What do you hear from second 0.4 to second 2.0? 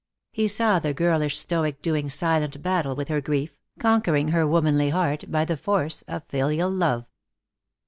saw the girlish stoic